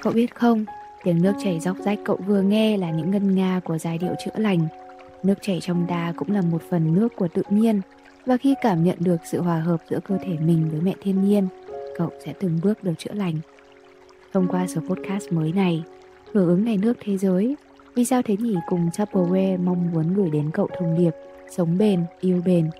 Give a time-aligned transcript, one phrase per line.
[0.00, 0.64] Cậu biết không,
[1.04, 4.14] tiếng nước chảy róc rách cậu vừa nghe là những ngân nga của giai điệu
[4.24, 4.66] chữa lành.
[5.22, 7.80] Nước chảy trong đá cũng là một phần nước của tự nhiên,
[8.26, 11.24] và khi cảm nhận được sự hòa hợp giữa cơ thể mình với mẹ thiên
[11.24, 11.48] nhiên,
[11.96, 13.34] cậu sẽ từng bước được chữa lành.
[14.32, 15.84] Thông qua số podcast mới này,
[16.32, 17.56] hưởng ứng ngày nước thế giới,
[17.94, 21.12] vì sao thế nhỉ cùng Tupperware mong muốn gửi đến cậu thông điệp
[21.56, 22.70] sống bền, yêu bền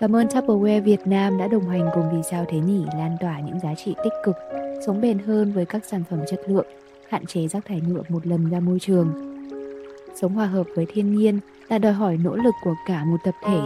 [0.00, 3.40] Cảm ơn Tupperware Việt Nam đã đồng hành cùng Vì sao thế nhỉ lan tỏa
[3.40, 4.36] những giá trị tích cực,
[4.86, 6.66] sống bền hơn với các sản phẩm chất lượng,
[7.08, 9.12] hạn chế rác thải nhựa một lần ra môi trường.
[10.20, 13.34] Sống hòa hợp với thiên nhiên là đòi hỏi nỗ lực của cả một tập
[13.46, 13.60] thể.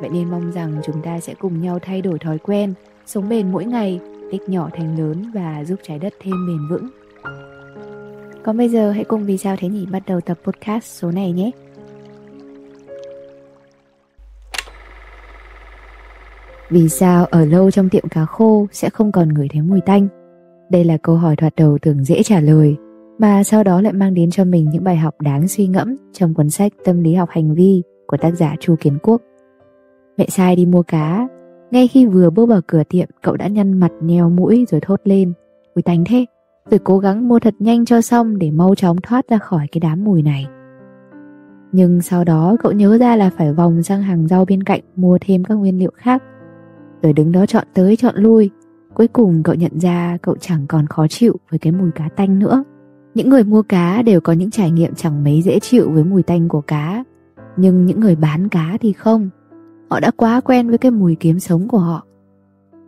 [0.00, 2.74] Vậy nên mong rằng chúng ta sẽ cùng nhau thay đổi thói quen,
[3.06, 4.00] sống bền mỗi ngày,
[4.32, 6.88] tích nhỏ thành lớn và giúp trái đất thêm bền vững.
[8.42, 11.32] Còn bây giờ hãy cùng Vì sao thế nhỉ bắt đầu tập podcast số này
[11.32, 11.50] nhé.
[16.72, 20.08] Vì sao ở lâu trong tiệm cá khô sẽ không còn ngửi thấy mùi tanh?
[20.70, 22.76] Đây là câu hỏi thoạt đầu tưởng dễ trả lời,
[23.18, 26.34] mà sau đó lại mang đến cho mình những bài học đáng suy ngẫm trong
[26.34, 29.22] cuốn sách Tâm lý học hành vi của tác giả Chu Kiến Quốc.
[30.16, 31.28] Mẹ sai đi mua cá,
[31.70, 35.00] ngay khi vừa bước vào cửa tiệm cậu đã nhăn mặt nheo mũi rồi thốt
[35.04, 35.32] lên.
[35.74, 36.26] Mùi tanh thế,
[36.70, 39.80] rồi cố gắng mua thật nhanh cho xong để mau chóng thoát ra khỏi cái
[39.80, 40.46] đám mùi này.
[41.72, 45.18] Nhưng sau đó cậu nhớ ra là phải vòng sang hàng rau bên cạnh mua
[45.20, 46.22] thêm các nguyên liệu khác.
[47.02, 48.50] Rồi đứng đó chọn tới chọn lui.
[48.94, 52.38] Cuối cùng cậu nhận ra cậu chẳng còn khó chịu với cái mùi cá tanh
[52.38, 52.64] nữa.
[53.14, 56.22] Những người mua cá đều có những trải nghiệm chẳng mấy dễ chịu với mùi
[56.22, 57.04] tanh của cá.
[57.56, 59.30] Nhưng những người bán cá thì không.
[59.90, 62.06] Họ đã quá quen với cái mùi kiếm sống của họ.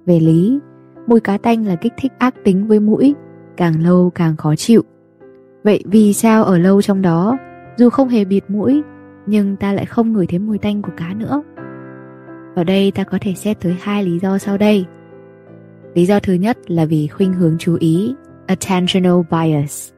[0.07, 0.59] Về lý,
[1.07, 3.15] mùi cá tanh là kích thích ác tính với mũi
[3.57, 4.83] càng lâu càng khó chịu.
[5.65, 7.37] Vậy vì sao ở lâu trong đó,
[7.77, 8.83] dù không hề bịt mũi,
[9.27, 11.43] nhưng ta lại không ngửi thấy mùi tanh của cá nữa?
[12.55, 14.85] Ở đây ta có thể xét tới hai lý do sau đây.
[15.95, 18.15] Lý do thứ nhất là vì khuynh hướng chú ý,
[18.47, 19.91] attentional bias.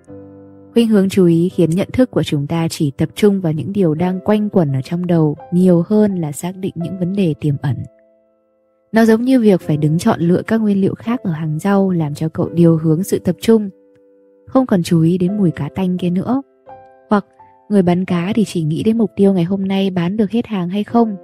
[0.73, 3.73] Khuynh hướng chú ý khiến nhận thức của chúng ta chỉ tập trung vào những
[3.73, 7.35] điều đang quanh quẩn ở trong đầu nhiều hơn là xác định những vấn đề
[7.41, 7.77] tiềm ẩn.
[8.93, 11.91] Nó giống như việc phải đứng chọn lựa các nguyên liệu khác ở hàng rau
[11.91, 13.71] làm cho cậu điều hướng sự tập trung,
[14.47, 16.43] không còn chú ý đến mùi cá tanh kia nữa.
[17.11, 17.27] Hoặc
[17.69, 20.47] người bán cá thì chỉ nghĩ đến mục tiêu ngày hôm nay bán được hết
[20.47, 21.17] hàng hay không,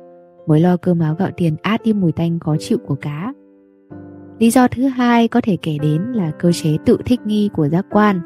[0.46, 3.32] mới lo cơm áo gạo tiền át đi mùi tanh khó chịu của cá.
[4.38, 7.68] Lý do thứ hai có thể kể đến là cơ chế tự thích nghi của
[7.68, 8.20] giác quan.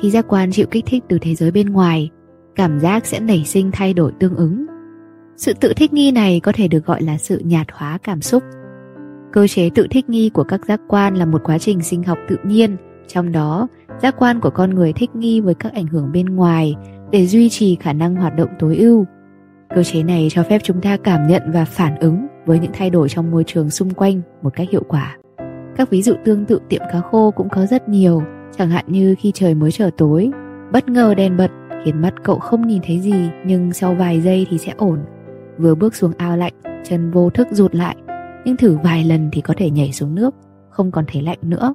[0.00, 2.10] Khi giác quan chịu kích thích từ thế giới bên ngoài,
[2.54, 4.66] cảm giác sẽ nảy sinh thay đổi tương ứng.
[5.36, 8.42] Sự tự thích nghi này có thể được gọi là sự nhạt hóa cảm xúc
[9.32, 12.18] Cơ chế tự thích nghi của các giác quan là một quá trình sinh học
[12.28, 12.76] tự nhiên,
[13.08, 13.68] trong đó
[14.02, 16.74] giác quan của con người thích nghi với các ảnh hưởng bên ngoài
[17.10, 19.06] để duy trì khả năng hoạt động tối ưu.
[19.74, 22.90] Cơ chế này cho phép chúng ta cảm nhận và phản ứng với những thay
[22.90, 25.16] đổi trong môi trường xung quanh một cách hiệu quả.
[25.76, 28.22] Các ví dụ tương tự tiệm cá khô cũng có rất nhiều,
[28.56, 30.30] chẳng hạn như khi trời mới trở tối,
[30.72, 31.50] bất ngờ đèn bật
[31.84, 34.98] khiến mắt cậu không nhìn thấy gì nhưng sau vài giây thì sẽ ổn.
[35.58, 36.52] Vừa bước xuống ao lạnh,
[36.84, 37.96] chân vô thức rụt lại
[38.44, 40.34] nhưng thử vài lần thì có thể nhảy xuống nước,
[40.70, 41.74] không còn thấy lạnh nữa.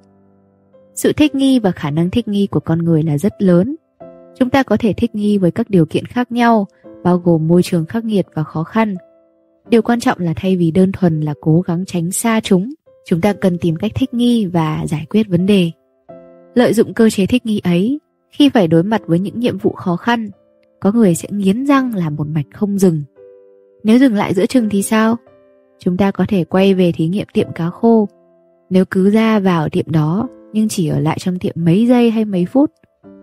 [0.95, 3.75] Sự thích nghi và khả năng thích nghi của con người là rất lớn.
[4.39, 6.67] Chúng ta có thể thích nghi với các điều kiện khác nhau,
[7.03, 8.95] bao gồm môi trường khắc nghiệt và khó khăn.
[9.69, 12.73] Điều quan trọng là thay vì đơn thuần là cố gắng tránh xa chúng,
[13.05, 15.71] chúng ta cần tìm cách thích nghi và giải quyết vấn đề.
[16.55, 17.99] Lợi dụng cơ chế thích nghi ấy,
[18.31, 20.29] khi phải đối mặt với những nhiệm vụ khó khăn,
[20.79, 23.03] có người sẽ nghiến răng làm một mạch không dừng.
[23.83, 25.17] Nếu dừng lại giữa chừng thì sao?
[25.83, 28.07] chúng ta có thể quay về thí nghiệm tiệm cá khô.
[28.69, 32.25] Nếu cứ ra vào tiệm đó nhưng chỉ ở lại trong tiệm mấy giây hay
[32.25, 32.71] mấy phút,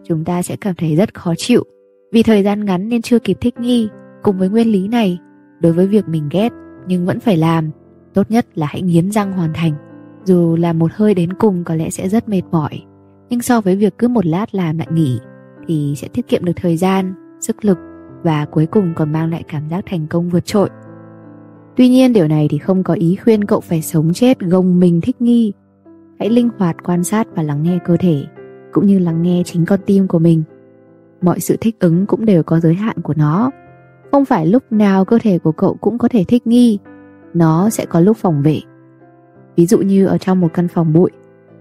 [0.04, 1.64] chúng ta sẽ cảm thấy rất khó chịu.
[2.12, 3.88] Vì thời gian ngắn nên chưa kịp thích nghi,
[4.22, 5.18] cùng với nguyên lý này,
[5.60, 6.52] đối với việc mình ghét
[6.86, 7.70] nhưng vẫn phải làm,
[8.14, 9.72] tốt nhất là hãy nghiến răng hoàn thành.
[10.24, 12.82] Dù là một hơi đến cùng có lẽ sẽ rất mệt mỏi,
[13.28, 15.18] nhưng so với việc cứ một lát làm lại nghỉ
[15.66, 17.78] thì sẽ tiết kiệm được thời gian, sức lực
[18.22, 20.68] và cuối cùng còn mang lại cảm giác thành công vượt trội.
[21.76, 25.00] Tuy nhiên điều này thì không có ý khuyên cậu phải sống chết gồng mình
[25.00, 25.52] thích nghi.
[26.18, 28.24] Hãy linh hoạt quan sát và lắng nghe cơ thể,
[28.72, 30.42] cũng như lắng nghe chính con tim của mình.
[31.22, 33.50] Mọi sự thích ứng cũng đều có giới hạn của nó.
[34.12, 36.78] Không phải lúc nào cơ thể của cậu cũng có thể thích nghi,
[37.34, 38.60] nó sẽ có lúc phòng vệ.
[39.56, 41.10] Ví dụ như ở trong một căn phòng bụi,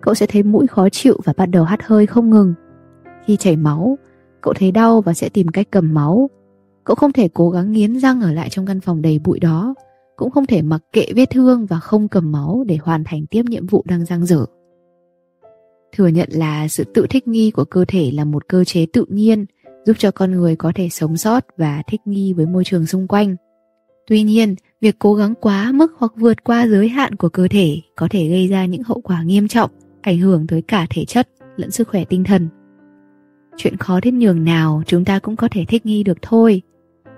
[0.02, 2.54] cậu sẽ thấy mũi khó chịu và bắt đầu hắt hơi không ngừng.
[3.26, 3.98] Khi chảy máu,
[4.42, 6.30] cậu thấy đau và sẽ tìm cách cầm máu.
[6.84, 9.76] Cậu không thể cố gắng nghiến răng ở lại trong căn phòng đầy bụi đó
[10.20, 13.44] cũng không thể mặc kệ vết thương và không cầm máu để hoàn thành tiếp
[13.46, 14.46] nhiệm vụ đang dang dở.
[15.92, 19.06] Thừa nhận là sự tự thích nghi của cơ thể là một cơ chế tự
[19.10, 19.46] nhiên
[19.86, 23.08] giúp cho con người có thể sống sót và thích nghi với môi trường xung
[23.08, 23.36] quanh.
[24.08, 27.82] Tuy nhiên, việc cố gắng quá mức hoặc vượt qua giới hạn của cơ thể
[27.96, 29.72] có thể gây ra những hậu quả nghiêm trọng,
[30.02, 32.48] ảnh hưởng tới cả thể chất lẫn sức khỏe tinh thần.
[33.58, 36.62] chuyện khó đến nhường nào chúng ta cũng có thể thích nghi được thôi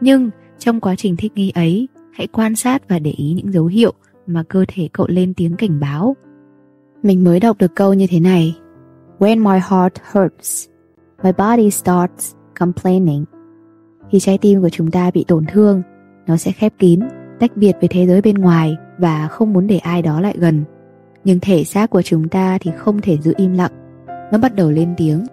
[0.02, 0.30] nhưng
[0.60, 3.94] trong quá trình thích nghi ấy hãy quan sát và để ý những dấu hiệu
[4.28, 6.16] mà cơ thể cậu lên tiếng cảnh báo
[7.04, 8.58] mình mới đọc được câu như thế này.
[9.20, 10.68] When my heart hurts,
[11.24, 13.26] my body starts complaining.
[14.12, 15.82] Khi trái tim của chúng ta bị tổn thương,
[16.28, 17.00] nó sẽ khép kín,
[17.40, 20.64] tách biệt với thế giới bên ngoài và không muốn để ai đó lại gần.
[21.24, 23.72] Nhưng thể xác của chúng ta thì không thể giữ im lặng.
[24.32, 25.26] Nó bắt đầu lên tiếng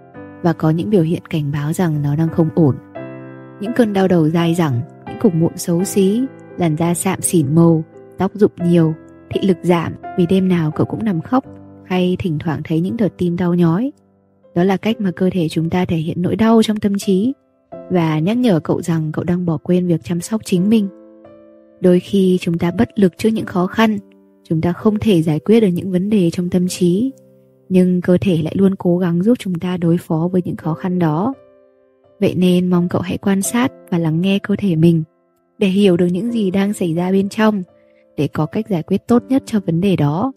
[0.42, 2.76] và có những biểu hiện cảnh báo rằng nó đang không ổn.
[3.60, 6.24] Những cơn đau đầu dai dẳng, những cục mụn xấu xí,
[6.58, 7.84] làn da sạm xỉn màu,
[8.18, 8.94] tóc rụng nhiều,
[9.30, 11.44] thị lực giảm vì đêm nào cậu cũng nằm khóc
[11.88, 13.92] hay thỉnh thoảng thấy những đợt tim đau nhói.
[14.54, 17.32] Đó là cách mà cơ thể chúng ta thể hiện nỗi đau trong tâm trí.
[17.90, 20.88] Và nhắc nhở cậu rằng cậu đang bỏ quên việc chăm sóc chính mình.
[21.80, 23.98] Đôi khi chúng ta bất lực trước những khó khăn,
[24.44, 27.12] chúng ta không thể giải quyết được những vấn đề trong tâm trí.
[27.68, 30.74] Nhưng cơ thể lại luôn cố gắng giúp chúng ta đối phó với những khó
[30.74, 31.34] khăn đó.
[32.20, 35.02] Vậy nên mong cậu hãy quan sát và lắng nghe cơ thể mình
[35.58, 37.62] để hiểu được những gì đang xảy ra bên trong,
[38.16, 40.32] để có cách giải quyết tốt nhất cho vấn đề đó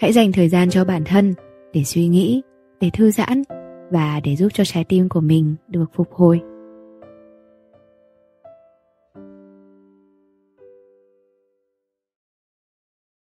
[0.00, 1.34] hãy dành thời gian cho bản thân
[1.72, 2.42] để suy nghĩ,
[2.80, 3.42] để thư giãn
[3.90, 6.40] và để giúp cho trái tim của mình được phục hồi.